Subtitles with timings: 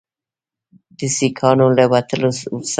[0.97, 2.55] د سیکانو له وتلو سره